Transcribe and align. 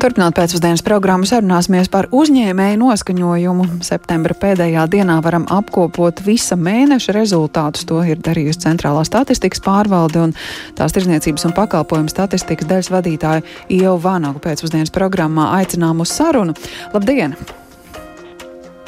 Turpinot 0.00 0.32
pēcpusdienas 0.32 0.80
programmu, 0.80 1.26
sarunāsimies 1.28 1.90
par 1.92 2.06
uzņēmēju 2.16 2.78
noskaņojumu. 2.80 3.66
Septembra 3.84 4.32
pēdējā 4.32 4.86
dienā 4.88 5.18
varam 5.20 5.44
apkopot 5.52 6.22
visa 6.24 6.56
mēneša 6.56 7.12
rezultātus. 7.18 7.84
To 7.90 8.00
ir 8.08 8.22
darījusi 8.24 8.64
Centrālā 8.64 9.04
statistikas 9.04 9.60
pārvalde 9.60 10.24
un 10.24 10.34
tās 10.80 10.96
tirzniecības 10.96 11.50
un 11.50 11.56
pakalpojumu 11.60 12.16
statistikas 12.16 12.72
daļas 12.72 12.92
vadītāja 12.96 13.44
Ieva 13.68 13.98
Vānagu 14.00 14.40
pēcpusdienas 14.40 14.96
programmā 14.96 15.50
aicinām 15.60 16.00
uz 16.00 16.16
sarunu. 16.16 16.56
Labdien! 16.96 17.36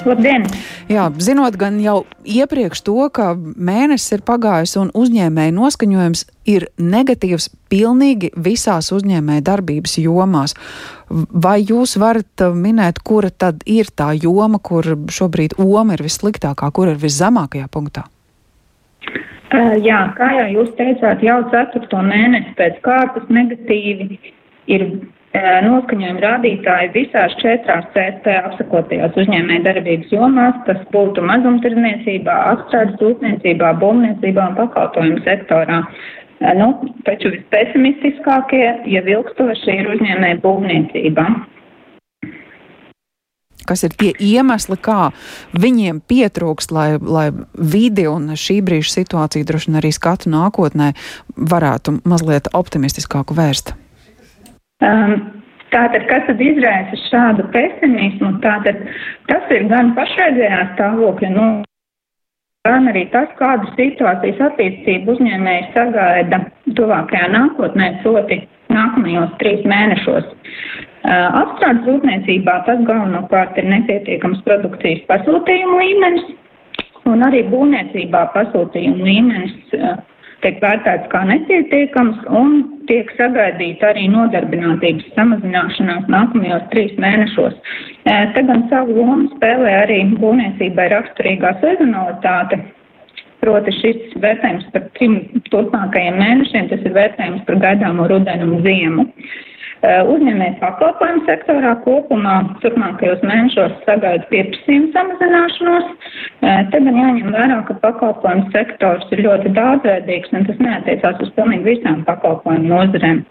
Labdien! 0.07 0.47
Jā, 0.91 1.07
zinot 1.23 1.55
gan 1.59 1.77
jau 1.83 2.03
iepriekš 2.27 2.83
to, 2.87 2.97
ka 3.15 3.33
mēnesis 3.39 4.17
ir 4.17 4.25
pagājis 4.27 4.75
un 4.81 4.91
uzņēmēju 4.99 5.55
noskaņojums 5.55 6.25
ir 6.51 6.67
negatīvs 6.79 7.49
pilnīgi 7.71 8.33
visās 8.35 8.91
uzņēmēju 8.95 9.45
darbības 9.47 9.99
jomās. 10.03 10.57
Vai 11.09 11.61
jūs 11.63 11.95
varat 12.03 12.45
minēt, 12.57 12.99
kura 13.07 13.31
tad 13.31 13.63
ir 13.67 13.93
tā 13.95 14.11
joma, 14.19 14.59
kur 14.59 14.95
šobrīd 15.07 15.57
oma 15.63 15.95
ir 15.95 16.05
vissliktākā, 16.09 16.73
kur 16.75 16.91
ir 16.91 16.99
viszemākajā 17.03 17.71
punktā? 17.71 18.09
Uh, 19.53 19.77
jā, 19.85 19.99
kā 20.17 20.31
jau 20.39 20.47
jūs 20.57 20.71
teicāt, 20.79 21.23
jau 21.23 21.43
ceturto 21.53 22.01
mēnesi 22.07 22.55
pēc 22.57 22.79
kārtas 22.85 23.27
negatīvi 23.29 24.17
ir 24.73 24.87
noskaņojuma 25.33 26.21
rādītāji 26.21 26.91
visās 26.93 27.35
četrās 27.41 27.87
CSP 27.95 28.35
apsakotajās 28.51 29.17
uzņēmēja 29.17 29.65
darbības 29.65 30.13
jomās, 30.13 30.59
tas 30.67 30.83
būtu 30.93 31.25
mazumtirdzniecībā, 31.25 32.35
apstrādes 32.53 33.01
rūpniecībā, 33.01 33.73
būvniecībā 33.81 34.51
un 34.51 34.59
pakalpojumu 34.61 35.23
sektorā. 35.25 35.81
Nu, 36.59 36.69
taču 37.07 37.31
vispesimistiskākie, 37.33 38.67
ja 38.91 39.03
vilkstoši 39.07 39.79
ir 39.79 39.91
uzņēmēja 39.95 40.41
būvniecībā. 40.43 41.27
Kas 43.63 43.85
ir 43.87 43.95
tie 43.95 44.11
iemesli, 44.19 44.75
kā 44.83 45.13
viņiem 45.55 46.01
pietrūkst, 46.11 46.75
lai, 46.75 46.89
lai 46.99 47.29
vidi 47.55 48.09
un 48.11 48.35
šī 48.35 48.59
brīža 48.67 48.99
situācija, 48.99 49.47
droši 49.47 49.71
vien 49.71 49.79
arī 49.81 49.93
skatu 49.95 50.33
nākotnē, 50.35 50.91
varētu 51.39 52.01
mazliet 52.03 52.51
optimistiskāku 52.59 53.39
vērst? 53.39 53.77
Um, 54.83 55.33
Tātad, 55.73 56.05
kas 56.05 56.27
tad 56.29 56.41
izraisa 56.45 56.99
šādu 57.07 57.47
pesimismu? 57.53 58.35
Tātad, 58.45 58.83
tas 59.31 59.53
ir 59.57 59.65
gan 59.71 59.95
pašreizējā 59.97 60.59
stāvokļa, 60.75 61.31
nu, 61.33 61.47
gan 62.69 62.91
arī 62.91 63.07
tas, 63.15 63.31
kādu 63.39 63.71
situācijas 63.79 64.43
attīstību 64.51 65.15
uzņēmēji 65.15 65.71
sagaida 65.73 66.43
tuvākajā 66.77 67.31
nākotnē, 67.33 67.89
proti 68.05 68.43
nākamajos 68.73 69.33
trīs 69.41 69.65
mēnešos. 69.73 70.29
Uh, 70.29 71.41
apstrādes 71.41 71.89
rūpniecībā 71.89 72.61
tas 72.69 72.85
galvenokārt 72.87 73.57
ir 73.59 73.73
nepietiekams 73.73 74.45
produkcijas 74.45 75.01
pasūtījumu 75.09 75.81
līmenis, 75.81 76.29
un 77.09 77.25
arī 77.27 77.43
būvniecībā 77.49 78.27
pasūtījumu 78.37 79.09
līmenis 79.09 79.57
uh, 79.81 79.97
tiek 80.43 80.59
vērtēts 80.63 81.09
kā 81.13 81.23
nepietiekams 81.29 82.23
un 82.41 82.57
tiek 82.91 83.11
sagaidīta 83.19 83.93
arī 83.93 84.09
nodarbinātības 84.13 85.13
samazināšanās 85.17 86.11
nākamajos 86.13 86.67
trīs 86.73 86.93
mēnešos. 87.03 87.57
Te 88.07 88.45
gan 88.49 88.67
savu 88.73 88.99
lomu 88.99 89.31
spēlē 89.37 89.77
arī 89.85 90.01
būvniecībai 90.19 90.89
raksturīgā 90.97 91.57
sezonalitāte. 91.63 92.61
Proti 93.43 93.73
šis 93.75 94.13
vērtējums 94.23 94.69
par 94.71 94.85
trim 94.99 95.17
turpmākajiem 95.51 96.21
mēnešiem, 96.21 96.69
tas 96.71 96.85
ir 96.87 96.93
vērtējums 96.95 97.43
par 97.49 97.57
gaidāmo 97.65 98.07
rudenu 98.11 98.47
un 98.47 98.61
ziemu. 98.63 99.07
Uh, 99.09 99.41
Eh, 99.83 99.99
uzņēmēju 100.07 100.61
pakalpojumu 100.61 101.25
sektorā 101.27 101.73
kopumā 101.83 102.37
turpmākajos 102.63 103.25
mēnešos 103.27 103.73
sagaida 103.83 104.29
pieprasījuma 104.31 104.93
samazināšanos. 104.95 105.89
Eh, 106.47 106.61
te 106.71 106.81
gan 106.85 106.99
jāņem 107.01 107.33
vērā, 107.35 107.57
ka 107.67 107.75
pakalpojumu 107.83 108.47
sektors 108.55 109.11
ir 109.11 109.25
ļoti 109.27 109.51
daudzveidīgs 109.57 110.31
un 110.39 110.47
tas 110.47 110.61
neatiecās 110.63 111.25
uz 111.27 111.33
pilnīgi 111.35 111.67
visām 111.67 112.05
pakalpojumu 112.07 112.71
nozarēm. 112.71 113.25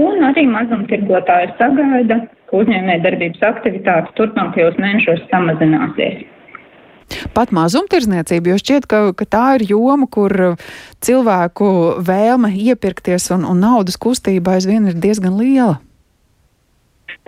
Un 0.00 0.24
arī 0.24 0.46
mazumtirgotāji 0.48 1.52
sagaida, 1.58 2.22
ka 2.48 2.62
uzņēmēja 2.62 3.04
darbības 3.04 3.44
aktivitāte 3.50 4.16
turpmākajos 4.16 4.80
mēnešos 4.80 5.28
samazināsies. 5.28 6.24
Pat 7.36 7.52
mazumtirdzniecība, 7.52 8.54
jo 8.54 8.62
šķiet, 8.62 8.88
ka, 8.88 9.02
ka 9.12 9.28
tā 9.28 9.44
ir 9.58 9.66
joma, 9.74 10.08
kur 10.08 10.56
cilvēku 11.04 12.00
vēlme 12.08 12.54
iepirkties 12.56 13.28
un, 13.36 13.44
un 13.44 13.60
naudas 13.60 14.00
kustība 14.00 14.56
aizvien 14.56 14.88
ir 14.88 14.96
diezgan 14.96 15.36
liela. 15.36 15.76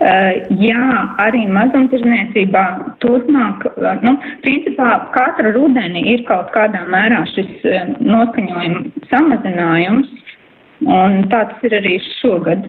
Uh, 0.03 0.41
jā, 0.59 0.85
arī 1.21 1.43
mazumtirdzniecībā 1.53 2.63
turpmāk, 3.03 3.67
uh, 3.71 3.99
nu, 4.05 4.15
principā 4.45 4.95
katra 5.15 5.53
rudenī 5.55 6.01
ir 6.15 6.25
kaut 6.29 6.49
kādā 6.55 6.81
mērā 6.89 7.21
šis 7.33 7.51
uh, 7.69 7.93
noskaņojuma 8.01 9.05
samazinājums, 9.11 10.09
un 10.83 11.21
tā 11.31 11.45
tas 11.51 11.69
ir 11.69 11.77
arī 11.79 11.99
šogad. 12.21 12.67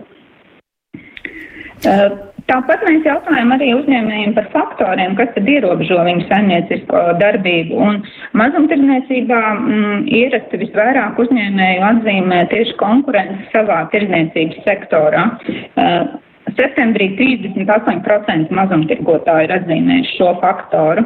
Tāpat 2.45 2.83
mēs 2.85 3.07
jautājam 3.09 3.55
arī 3.55 3.71
uzņēmējiem 3.73 4.35
par 4.37 4.51
faktoriem, 4.53 5.15
kas 5.17 5.31
tad 5.33 5.47
ierobežo 5.49 5.97
viņu 6.05 6.27
saimniecisko 6.29 7.01
darbību. 7.23 7.79
Un 7.81 8.03
mazumtirdzniecībā 8.37 9.41
mm, 9.55 10.03
ierasti 10.13 10.61
visvairāk 10.61 11.23
uzņēmēju 11.25 11.87
atzīmē 11.89 12.43
tieši 12.53 12.77
konkurences 12.83 13.49
savā 13.55 13.79
tirdzniecības 13.95 14.61
sektorā. 14.69 15.25
Uh, 15.33 16.21
Septembrī 16.59 17.11
38% 17.19 18.53
mazumtirgotāji 18.55 19.49
ir 19.49 19.55
atzīmējuši 19.59 20.17
šo 20.19 20.31
faktoru. 20.43 21.05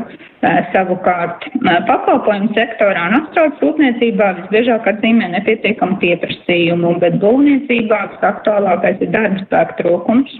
Savukārt 0.72 1.48
pakalpojumu 1.88 2.52
sektorā 2.54 3.08
un 3.08 3.16
apstrādes 3.18 3.64
rūpniecībā 3.64 4.28
visbiežāk 4.42 4.86
atzīmē 4.92 5.32
nepietiekamu 5.34 5.98
pieprasījumu, 6.02 6.94
bet 7.02 7.18
būvniecībā 7.24 8.04
visaktuālākais 8.14 9.02
ir 9.02 9.12
darba 9.16 9.42
spēka 9.46 9.78
trūkums. 9.82 10.38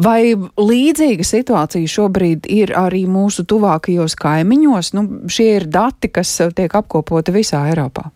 Vai 0.00 0.32
līdzīga 0.56 1.26
situācija 1.26 1.90
šobrīd 1.92 2.48
ir 2.50 2.72
arī 2.78 3.04
mūsu 3.10 3.44
tuvākajos 3.48 4.16
kaimiņos? 4.20 4.94
Nu, 4.96 5.04
šie 5.28 5.50
ir 5.58 5.68
dati, 5.68 6.08
kas 6.08 6.32
tiek 6.56 6.80
apkopoti 6.80 7.34
visā 7.36 7.66
Eiropā. 7.70 8.08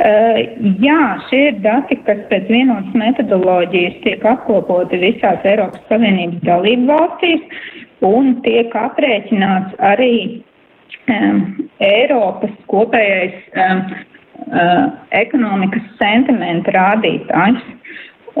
Uh, 0.00 0.38
jā, 0.80 1.00
šie 1.28 1.40
ir 1.50 1.56
dati, 1.60 1.98
kas 2.06 2.22
pēc 2.30 2.46
vienotas 2.48 2.94
metodoloģijas 2.96 3.98
tiek 4.00 4.22
apkopoti 4.24 4.96
visās 5.02 5.44
Eiropas 5.44 5.82
Savienības 5.90 6.40
dalību 6.46 6.86
valstīs 6.88 7.66
un 8.08 8.30
tiek 8.46 8.72
aprēķināts 8.80 9.76
arī 9.84 10.14
um, 11.12 11.42
Eiropas 11.84 12.54
kopējais 12.72 13.36
um, 13.60 13.82
uh, 14.48 14.88
ekonomikas 15.20 15.84
sentimenta 16.00 16.72
rādītājs. 16.78 17.60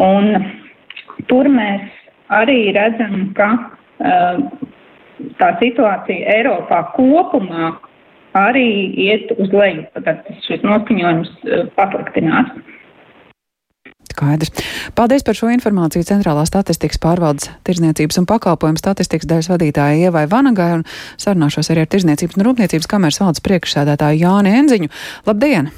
Un 0.00 0.32
tur 1.28 1.50
mēs 1.52 1.84
arī 2.40 2.70
redzam, 2.78 3.34
ka 3.36 3.52
uh, 3.58 4.40
tā 5.36 5.52
situācija 5.60 6.38
Eiropā 6.38 6.86
kopumā 6.96 7.74
arī 8.36 8.66
iet 9.08 9.32
uz 9.38 9.50
leju. 9.54 9.86
Tad 9.96 10.28
šis 10.46 10.62
noskaņojums 10.66 11.32
eh, 11.44 11.64
pasliktinās. 11.76 12.52
Skaidrs. 14.10 14.50
Paldies 14.98 15.22
par 15.24 15.36
šo 15.38 15.48
informāciju 15.54 16.06
Centrālā 16.06 16.42
statistikas 16.48 16.98
pārvaldes 17.02 17.50
tirzniecības 17.66 18.18
un 18.20 18.26
pakalpojumu 18.28 18.80
statistikas 18.80 19.28
daļas 19.30 19.50
vadītāja 19.52 20.08
Ievai 20.08 20.24
Vanagai 20.30 20.70
un 20.80 20.86
sarunāšos 21.20 21.70
arī 21.72 21.84
ar 21.84 21.92
Tirzniecības 21.92 22.38
un 22.38 22.46
Rūpniecības 22.48 22.90
kameras 22.90 23.20
valdes 23.22 23.44
priekšsēdētāju 23.46 24.24
Jāni 24.24 24.56
Enziņu. 24.60 24.90
Labdien! 25.30 25.70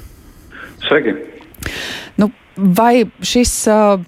Sveiki! 0.87 1.13
Nu, 2.19 2.31
vai 2.57 3.05
šis 3.23 3.53
uh, 3.71 4.01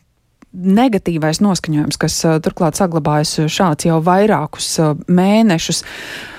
negatīvais 0.51 1.39
noskaņojums, 1.45 2.01
kas 2.01 2.17
uh, 2.25 2.39
turklāt 2.43 2.81
saglabājas 2.81 3.37
šāds 3.45 3.87
jau 3.87 4.01
vairākus 4.03 4.73
uh, 4.81 4.97
mēnešus, 5.05 5.85
uh, 5.85 6.34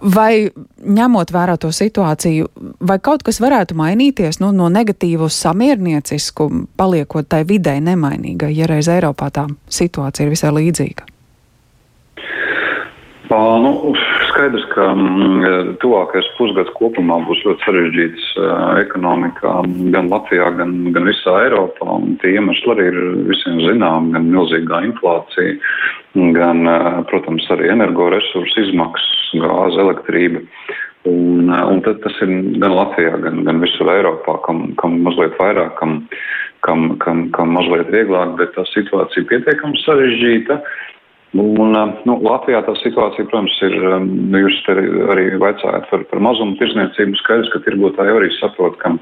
Vai 0.00 0.50
ņemot 0.84 1.32
vērā 1.32 1.56
to 1.60 1.70
situāciju, 1.72 2.50
vai 2.84 2.98
kaut 3.00 3.24
kas 3.24 3.40
varētu 3.40 3.76
mainīties 3.78 4.42
nu, 4.42 4.52
no 4.52 4.68
negatīvu 4.72 5.30
uz 5.30 5.38
samierniecisku, 5.40 6.50
paliekot 6.76 7.28
tai 7.32 7.44
vidē 7.48 7.78
nemainīgai, 7.80 8.52
ja 8.56 8.68
reiz 8.68 8.90
Eiropā 8.92 9.30
tā 9.32 9.46
situācija 9.72 10.26
ir 10.26 10.34
visai 10.36 10.52
līdzīga? 10.58 11.15
Nu, 13.30 13.94
skaidrs, 14.30 14.64
ka 14.70 14.86
mm, 14.94 15.76
tuvākais 15.82 16.28
pusgads 16.36 16.70
kopumā 16.78 17.18
būs 17.26 17.40
ļoti 17.46 17.64
sarežģīts 17.66 18.26
ekonomikā 18.84 19.54
gan 19.94 20.10
Latvijā, 20.12 20.52
gan, 20.60 20.76
gan 20.94 21.08
visā 21.08 21.34
Eiropā. 21.46 21.98
Tie 22.22 22.36
iemesli 22.36 22.72
arī 22.74 22.86
ir 22.92 22.98
visiem 23.32 23.58
zinām, 23.64 24.12
gan 24.14 24.30
milzīgā 24.30 24.84
inflācija, 24.92 25.56
gan, 26.38 26.70
protams, 27.10 27.50
arī 27.56 27.72
energoresursu 27.74 28.66
izmaksas, 28.68 29.12
gāze, 29.42 29.82
elektrība. 29.82 30.46
Un, 31.06 31.50
un 31.50 31.82
tad 31.86 32.00
tas 32.02 32.14
ir 32.22 32.30
gan 32.62 32.74
Latvijā, 32.74 33.14
gan, 33.22 33.42
gan 33.46 33.62
visur 33.62 33.90
Eiropā, 33.90 34.38
kam, 34.46 34.68
kam 34.78 35.00
mazliet 35.06 35.34
vairāk, 35.38 35.74
kam, 35.78 36.00
kam, 36.66 36.92
kam, 37.02 37.28
kam 37.34 37.54
mazliet 37.58 37.90
vieglāk, 37.94 38.34
bet 38.38 38.54
tā 38.54 38.66
situācija 38.70 39.26
pietiekami 39.30 39.82
sarežģīta. 39.82 40.62
Un, 41.34 41.74
nu, 42.06 42.14
Latvijā 42.22 42.62
tā 42.64 42.72
situācija, 42.80 43.26
protams, 43.28 43.56
ir, 43.66 43.74
nu, 44.06 44.44
jūs 44.44 44.60
arī, 44.72 44.86
arī 45.12 45.24
vaicājat 45.42 45.88
par, 45.90 46.04
par 46.12 46.22
mazumu 46.22 46.54
tirzniecību, 46.60 47.18
skaidrs, 47.20 47.50
ka 47.52 47.64
tirgotāji 47.66 48.14
arī 48.14 48.30
saprot, 48.38 48.78
ka 48.80 48.94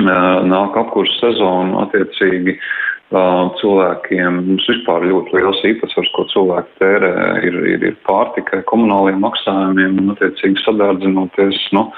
nāk 0.00 0.78
apkurss 0.80 1.20
sezona 1.20 1.84
attiecīgi 1.84 2.56
cilvēkiem. 3.60 4.40
Mums 4.48 4.68
vispār 4.70 5.04
ļoti 5.04 5.36
liels 5.36 5.60
īpatsvars, 5.68 6.10
ko 6.16 6.24
cilvēki 6.32 6.78
tērē, 6.80 7.12
ir, 7.44 7.58
ir, 7.74 7.84
ir 7.90 7.98
pārtikai, 8.08 8.62
komunāliem 8.70 9.20
maksājumiem 9.20 10.00
un, 10.00 10.14
attiecīgi, 10.14 10.64
sadārdzinoties 10.64 11.60
no 11.76 11.90
nu, 11.90 11.92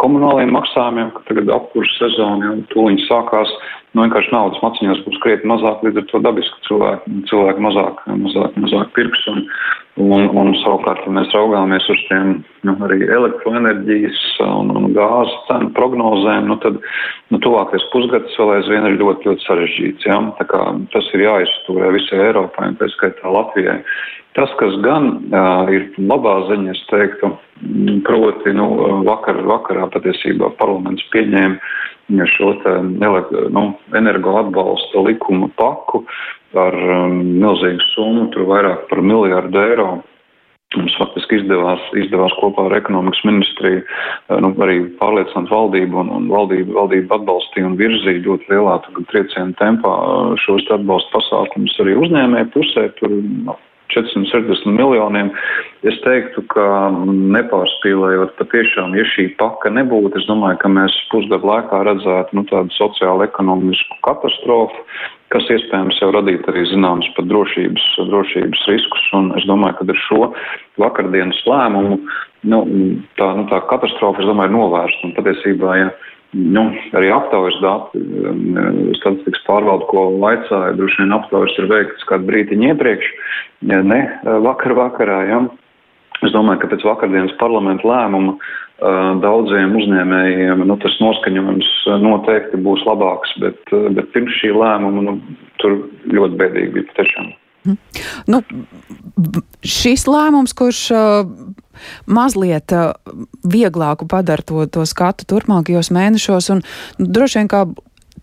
komunāliem 0.00 0.52
maksājumiem, 0.56 1.10
ka 1.14 1.24
tagad 1.28 1.50
apkurss 1.54 1.98
sezona 2.00 2.50
jau 2.50 2.60
tūliņ 2.74 3.00
sākās. 3.06 3.52
Nu, 3.94 4.04
vienkārši 4.04 4.32
naudas 4.34 4.60
maciņos 4.60 5.02
būs 5.06 5.18
krietni 5.24 5.48
mazāk, 5.48 5.80
līdz 5.86 6.02
ar 6.02 6.06
to 6.10 6.20
dabiski 6.24 6.64
cilvēki, 6.66 7.14
cilvēki 7.30 7.62
mazāk, 7.64 8.02
mazāk, 8.24 8.58
mazāk 8.60 8.90
pirks. 8.96 9.22
Un, 9.32 9.46
un, 10.04 10.26
un 10.36 10.52
savukārt, 10.60 11.06
ja 11.06 11.14
mēs 11.16 11.32
raugāmies 11.32 11.86
uz 11.94 12.02
tiem 12.10 12.34
nu, 12.68 12.74
arī 12.84 12.98
elektroenerģijas 13.06 14.20
un, 14.44 14.74
un 14.76 14.90
gāzes 14.96 15.38
cenu 15.48 15.72
prognozēm, 15.78 16.50
nu, 16.50 16.58
tad 16.60 16.76
nu, 17.32 17.40
tuvākais 17.40 17.88
pusgads 17.94 18.36
vēl 18.36 18.58
aizvien 18.58 18.90
ir 18.90 19.00
ļoti, 19.00 19.30
ļoti 19.30 19.48
sarežģīts. 19.48 20.10
Ja? 20.10 20.20
Tas 20.92 21.10
ir 21.16 21.24
jāizturē 21.24 21.94
visai 21.96 22.20
Eiropai 22.28 22.72
un 22.74 22.78
pēc 22.82 22.92
skaitā 22.98 23.32
Latvijai. 23.32 23.80
Tas, 24.36 24.52
kas 24.60 24.74
gan 24.84 25.06
uh, 25.32 25.70
ir 25.72 25.86
labā 25.96 26.34
ziņa, 26.50 26.74
es 26.74 26.80
teiktu, 26.90 27.30
proti, 28.04 28.52
nu, 28.52 28.66
vakar, 29.06 29.38
vakarā 29.48 29.86
patiesībā 29.94 30.50
parlaments 30.60 31.06
pieņēma 31.14 32.26
šo 32.30 32.50
te 32.62 32.74
nu, 32.84 33.62
energo 33.96 34.36
atbalsta 34.38 35.00
likuma 35.06 35.48
paku 35.56 36.04
ar 36.54 36.76
um, 36.76 37.16
milzīgu 37.40 37.88
summu, 37.94 38.28
tur 38.34 38.44
vairāk 38.50 38.84
par 38.90 39.00
miljārdu 39.02 39.62
eiro. 39.62 39.88
Mums 40.76 40.96
faktiski 40.98 41.38
izdevās, 41.40 41.80
izdevās 41.96 42.34
kopā 42.36 42.66
ar 42.68 42.74
ekonomikas 42.76 43.22
ministriju 43.24 43.84
nu, 44.42 44.50
arī 44.66 44.80
pārliecināt 44.98 45.48
valdību 45.48 46.00
un, 46.02 46.10
un 46.12 46.26
valdību, 46.28 46.74
valdību 46.76 47.16
atbalstīja 47.16 47.70
un 47.70 47.78
virzīja 47.78 48.24
ļoti 48.26 48.50
lielā 48.50 48.74
trieciena 49.12 49.56
tempā 49.62 49.94
šos 50.42 50.66
atbalsta 50.74 51.14
pasākumus 51.14 51.78
arī 51.84 51.94
uzņēmēju 52.02 52.50
pusē. 52.52 52.88
Tur 52.98 53.14
460 53.94 54.72
miljoniem. 54.76 55.30
Es 55.86 55.98
teiktu, 56.04 56.42
ka 56.52 56.66
nepārspīlējot 57.36 58.34
patiešām, 58.40 58.96
ja 58.98 59.04
šī 59.12 59.28
paka 59.40 59.70
nebūtu, 59.74 60.18
es 60.20 60.28
domāju, 60.30 60.58
ka 60.62 60.70
mēs 60.72 60.94
pusgadu 61.12 61.46
laikā 61.50 61.82
redzētu 61.88 62.38
nu, 62.38 62.46
tādu 62.50 62.74
sociālu 62.76 63.26
ekonomisku 63.28 64.00
katastrofu, 64.06 64.86
kas 65.34 65.48
iespējams 65.52 65.98
jau 66.02 66.10
radītu 66.14 66.50
arī 66.52 66.66
zināmas 66.70 67.08
pat 67.16 67.28
drošības, 67.30 67.86
drošības 68.10 68.66
riskus. 68.72 69.06
Un 69.18 69.32
es 69.38 69.46
domāju, 69.48 69.78
ka 69.80 69.88
ar 69.92 70.02
šo 70.06 70.22
vakardienas 70.82 71.42
lēmumu 71.46 72.00
nu, 72.46 72.60
tā, 73.18 73.30
nu, 73.38 73.46
tā 73.50 73.62
katastrofa, 73.70 74.22
es 74.22 74.28
domāju, 74.30 74.52
ir 74.52 74.58
novērsta. 74.58 75.08
Un 75.08 75.16
patiesībā, 75.18 75.78
ja 75.80 75.88
Nu, 76.34 76.64
arī 76.98 77.10
aptaujas 77.14 77.56
dati, 77.62 78.00
um, 78.02 78.90
statistikas 78.98 79.44
pārvalde, 79.46 79.86
ko 79.92 80.08
vaicāja, 80.20 80.74
droši 80.76 81.04
vien 81.04 81.14
aptaujas 81.14 81.54
ir 81.60 81.68
veikts 81.70 82.08
kādu 82.08 82.26
brītiņu 82.28 82.72
iepriekš, 82.72 83.12
ne 83.62 84.00
vakar 84.44 84.74
vakarā, 84.76 85.20
ja. 85.30 85.40
Es 86.24 86.32
domāju, 86.32 86.62
ka 86.62 86.70
pēc 86.72 86.84
vakardienas 86.88 87.34
parlamenta 87.40 87.86
lēmuma 87.86 88.34
uh, 88.34 89.14
daudziem 89.22 89.76
uzņēmējiem 89.78 90.66
nu, 90.66 90.78
tas 90.82 90.98
noskaņojums 91.04 91.72
noteikti 92.02 92.60
būs 92.66 92.84
labāks, 92.88 93.36
bet, 93.42 93.60
uh, 93.72 93.88
bet 93.96 94.10
pirms 94.16 94.36
šī 94.40 94.54
lēmuma 94.56 95.06
nu, 95.06 95.18
tur 95.62 95.78
ļoti 96.10 96.40
bēdīgi 96.42 96.72
bija 96.74 96.90
patiešām. 96.90 97.34
Mhm. 97.66 97.76
Nu, 98.30 98.42
šis 99.66 100.06
lēmums, 100.06 100.54
kurš 100.56 100.82
uh, 100.94 101.30
mazliet 102.06 102.72
uh, 102.76 102.94
vieglāku 103.42 104.06
padara 104.10 104.44
to, 104.46 104.64
to 104.70 104.86
skatu 104.86 105.26
turpmākajos 105.28 105.90
mēnešos, 105.94 106.50
un 106.54 106.62
nu, 107.00 107.10
droši 107.10 107.42
vien 107.42 107.50
kā 107.50 107.64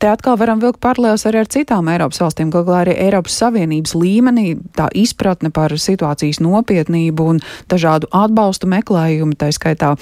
Te 0.01 0.09
atkal 0.09 0.37
varam 0.39 0.61
vilkt 0.61 0.81
paralēlus 0.83 1.25
arī 1.29 1.43
ar 1.43 1.49
citām 1.51 1.89
Eiropas 1.91 2.21
valstīm, 2.23 2.49
kaut 2.53 2.65
kā 2.67 2.79
arī 2.81 2.95
Eiropas 3.05 3.35
Savienības 3.39 3.93
līmenī 3.97 4.55
tā 4.77 4.87
izpratne 4.97 5.51
par 5.53 5.75
situācijas 5.79 6.41
nopietnību 6.43 7.27
un 7.33 7.41
dažādu 7.71 8.09
atbalstu 8.15 8.69
meklējumu, 8.71 9.37
tā 9.39 9.51
skaitā 9.53 9.93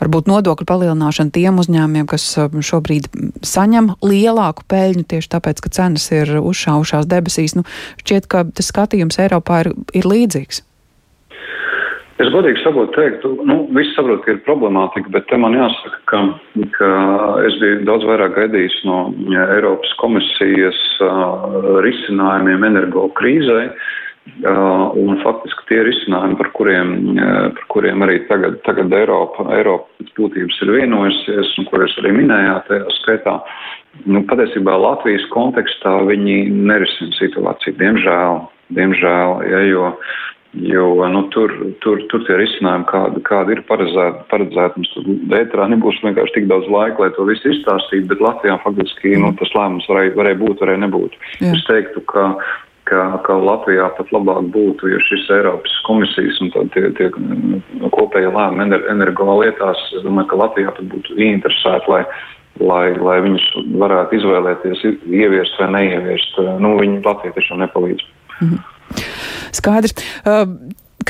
varbūt 0.00 0.30
nodokļu 0.30 0.68
palielināšana 0.70 1.34
tiem 1.34 1.60
uzņēmumiem, 1.62 2.08
kas 2.10 2.26
um, 2.40 2.62
šobrīd 2.64 3.10
saņem 3.46 3.94
lielāku 4.06 4.64
peļņu 4.70 5.06
tieši 5.10 5.32
tāpēc, 5.34 5.62
ka 5.64 5.74
cenas 5.80 6.08
ir 6.14 6.38
uzšaušās 6.40 7.10
debesīs. 7.10 7.58
Nu, 7.58 7.66
šķiet, 8.04 8.30
ka 8.30 8.46
tas 8.54 8.70
skatījums 8.70 9.18
Eiropā 9.20 9.64
ir, 9.66 9.74
ir 9.96 10.08
līdzīgs. 10.08 10.64
Es 12.20 12.28
godīgi 12.34 12.60
sakot, 12.60 12.90
teiktu, 12.92 13.30
nu, 13.48 13.62
visi 13.76 13.94
saprot, 13.96 14.20
ka 14.24 14.34
ir 14.34 14.42
problemātika, 14.44 15.08
bet 15.14 15.24
te 15.30 15.38
man 15.40 15.54
jāsaka, 15.56 16.00
ka, 16.10 16.20
ka 16.74 16.90
es 17.48 17.56
biju 17.62 17.78
daudz 17.88 18.04
vairāk 18.08 18.34
gaidījis 18.36 18.76
no 18.88 18.98
Eiropas 19.46 19.94
komisijas 20.02 20.80
uh, 21.06 21.80
risinājumiem 21.86 22.66
energo 22.72 23.08
krīzai. 23.16 23.70
Uh, 24.44 24.92
un 25.00 25.16
faktiski 25.24 25.64
tie 25.70 25.78
risinājumi, 25.86 26.36
par 26.38 26.50
kuriem, 26.54 26.90
uh, 27.16 27.46
par 27.56 27.64
kuriem 27.72 28.04
arī 28.04 28.18
tagad, 28.28 28.58
tagad 28.66 28.92
Eiropa, 28.94 29.46
Eiropa 29.56 29.88
pēc 29.98 30.12
būtības 30.18 30.60
ir 30.60 30.74
vienojusies, 30.76 31.54
un 31.58 31.66
kurus 31.72 31.96
arī 32.02 32.12
minējāt 32.18 32.68
tajā 32.68 32.94
skaitā, 33.00 33.38
nu, 34.04 34.22
patiesībā 34.30 34.76
Latvijas 34.76 35.24
kontekstā 35.32 35.96
viņi 36.06 36.36
nerisina 36.52 37.16
situāciju, 37.16 37.78
diemžēl, 37.80 38.44
diemžēl, 38.76 39.34
ja, 39.50 39.64
jo 39.72 39.88
Jo 40.52 41.08
nu, 41.08 41.22
tur, 41.30 41.52
tur, 41.78 42.00
tur 42.10 42.24
tie 42.26 42.34
risinājumi, 42.40 42.86
kādi, 42.90 43.20
kādi 43.22 43.54
ir 43.54 43.60
paredzēti, 43.68 44.24
paredzēti 44.32 44.80
mums 44.80 44.88
tur 44.96 45.36
ētrā, 45.38 45.68
nebūs 45.70 46.00
vienkārši 46.02 46.34
tik 46.34 46.48
daudz 46.50 46.66
laika, 46.66 47.04
lai 47.04 47.10
to 47.14 47.26
visu 47.28 47.52
izstāstītu, 47.52 48.08
bet 48.10 48.24
Latvijā 48.24 48.56
faktiski 48.64 49.12
nu, 49.12 49.20
mm. 49.20 49.28
nu, 49.28 49.38
tas 49.38 49.52
lēmums 49.54 49.86
varēja, 49.86 50.16
varēja 50.16 50.40
būt, 50.40 50.64
varēja 50.64 50.80
nebūt. 50.82 51.14
Jā. 51.38 51.52
Es 51.54 51.62
teiktu, 51.68 52.02
ka, 52.10 52.24
ka, 52.90 53.04
ka 53.28 53.36
Latvijā 53.38 53.86
pat 53.94 54.10
labāk 54.16 54.50
būtu, 54.56 54.90
ja 54.90 54.98
šis 55.06 55.30
Eiropas 55.36 55.76
komisijas 55.86 56.42
un 56.42 56.50
tie, 56.74 56.82
tie 56.98 57.12
kopējie 57.94 58.34
lēmumi 58.34 58.82
energo 58.90 59.38
lietās, 59.44 59.86
es 59.94 60.02
domāju, 60.02 60.32
ka 60.32 60.42
Latvijā 60.42 60.74
pat 60.74 60.90
būtu 60.96 61.14
ieinteresēti, 61.14 61.94
lai 61.94 62.02
lai, 62.60 62.90
lai 62.98 63.20
viņus 63.24 63.46
varētu 63.80 64.18
izvēlēties, 64.18 64.82
ieviest 65.06 65.62
vai 65.62 65.70
neieviest. 65.78 66.34
Nu, 66.60 66.74
viņi 66.82 66.98
Latvijai 67.06 67.38
tiešām 67.38 67.62
nepalīdz. 67.62 68.02
-hmm. 68.40 68.69
Skaidrs. 69.52 69.94
Uh, 70.24 70.46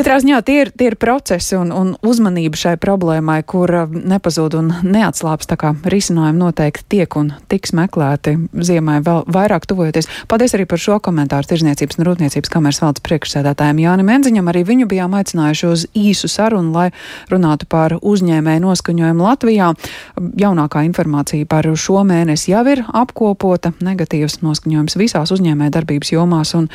Katrā 0.00 0.14
ziņā 0.16 0.38
tie 0.48 0.54
ir, 0.62 0.68
tie 0.72 0.86
ir 0.88 0.94
procesi 0.96 1.58
un, 1.58 1.68
un 1.76 1.90
uzmanība 2.08 2.56
šai 2.56 2.70
problēmai, 2.80 3.42
kur 3.44 3.68
uh, 3.68 3.90
nepazūd 3.92 4.54
un 4.56 4.70
neatslāps. 4.80 5.44
Tā 5.50 5.58
kā 5.60 5.74
risinājumi 5.92 6.40
noteikti 6.40 6.86
tiek 6.94 7.16
un 7.20 7.28
tiks 7.52 7.74
meklēti 7.76 8.32
ziemai 8.64 9.02
vēl 9.04 9.28
vairāk 9.28 9.68
tuvojoties. 9.68 10.08
Paldies 10.32 10.56
arī 10.56 10.64
par 10.70 10.80
šo 10.80 10.96
komentāru 11.04 11.50
Tirzniecības 11.52 12.00
un 12.00 12.08
Rūpniecības 12.08 12.54
kameras 12.54 12.80
valdes 12.80 13.04
priekšsēdētājiem 13.10 13.84
Jāni 13.84 14.08
Menziņam. 14.08 14.48
Arī 14.48 14.64
viņu 14.72 14.88
bijām 14.88 15.20
aicinājuši 15.20 15.68
uz 15.68 15.86
īsu 15.92 16.32
sarunu, 16.32 16.72
lai 16.72 16.88
runātu 17.28 17.68
par 17.68 17.98
uzņēmēju 18.00 18.64
noskaņojumu 18.70 19.28
Latvijā. 19.28 19.74
Jaunākā 20.16 20.88
informācija 20.88 21.44
par 21.44 21.68
šo 21.76 22.06
mēnesi 22.08 22.54
jau 22.54 22.64
ir 22.72 22.86
apkopota. 22.88 23.76
Negatīvs 23.84 24.40
noskaņojums 24.48 24.96
visās 24.96 25.36
uzņēmēju 25.36 25.76
darbības 25.76 26.16
jomās 26.16 26.56
un, 26.56 26.72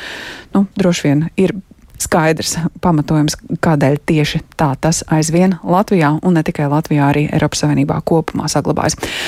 nu, 0.54 0.68
droši 0.78 1.10
vien 1.10 1.32
ir 1.34 1.58
skaidrs 2.02 2.56
pamatojums, 2.84 3.36
kādēļ 3.64 3.98
tieši 4.08 4.42
tā 4.58 4.72
tas 4.80 5.02
aizvien 5.12 5.56
Latvijā 5.64 6.12
un 6.22 6.36
ne 6.36 6.42
tikai 6.46 6.68
Latvijā, 6.70 7.10
arī 7.12 7.26
Eiropas 7.32 7.64
Savienībā 7.64 8.00
kopumā 8.06 8.50
saglabājas. 8.52 8.98